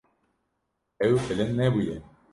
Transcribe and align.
Ew 1.07 1.15
bilind 1.25 1.51
nebûye. 1.57 1.97